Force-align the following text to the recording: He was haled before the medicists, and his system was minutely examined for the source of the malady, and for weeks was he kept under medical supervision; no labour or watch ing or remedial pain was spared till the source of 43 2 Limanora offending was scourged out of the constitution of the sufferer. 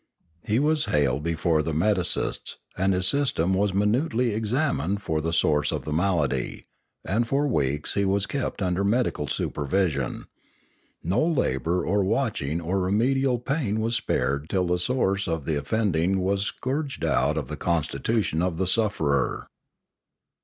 He 0.47 0.57
was 0.57 0.85
haled 0.85 1.21
before 1.21 1.61
the 1.61 1.73
medicists, 1.75 2.55
and 2.75 2.91
his 2.91 3.05
system 3.07 3.53
was 3.53 3.71
minutely 3.71 4.33
examined 4.33 5.03
for 5.03 5.21
the 5.21 5.31
source 5.31 5.71
of 5.71 5.85
the 5.85 5.91
malady, 5.93 6.65
and 7.05 7.27
for 7.27 7.45
weeks 7.45 7.95
was 7.95 8.23
he 8.23 8.27
kept 8.39 8.63
under 8.63 8.83
medical 8.83 9.27
supervision; 9.27 10.23
no 11.03 11.23
labour 11.23 11.85
or 11.85 12.03
watch 12.03 12.41
ing 12.41 12.59
or 12.59 12.79
remedial 12.81 13.37
pain 13.37 13.79
was 13.79 13.93
spared 13.95 14.49
till 14.49 14.65
the 14.65 14.79
source 14.79 15.27
of 15.27 15.41
43 15.45 15.53
2 15.53 15.53
Limanora 15.53 15.61
offending 15.61 16.19
was 16.21 16.41
scourged 16.47 17.05
out 17.05 17.37
of 17.37 17.47
the 17.47 17.55
constitution 17.55 18.41
of 18.41 18.57
the 18.57 18.65
sufferer. 18.65 19.45